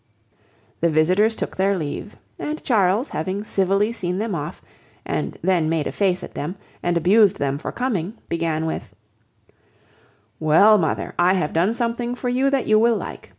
The 0.79 0.89
visitors 0.89 1.35
took 1.35 1.55
their 1.57 1.77
leave; 1.77 2.17
and 2.39 2.63
Charles, 2.63 3.09
having 3.09 3.43
civilly 3.45 3.93
seen 3.93 4.17
them 4.17 4.33
off, 4.33 4.59
and 5.05 5.37
then 5.43 5.69
made 5.69 5.85
a 5.85 5.91
face 5.91 6.23
at 6.23 6.33
them, 6.33 6.55
and 6.81 6.97
abused 6.97 7.37
them 7.37 7.59
for 7.59 7.71
coming, 7.71 8.17
began 8.27 8.65
with— 8.65 8.95
"Well, 10.39 10.79
mother, 10.79 11.13
I 11.19 11.33
have 11.35 11.53
done 11.53 11.75
something 11.75 12.15
for 12.15 12.29
you 12.29 12.49
that 12.49 12.65
you 12.65 12.79
will 12.79 12.97
like. 12.97 13.29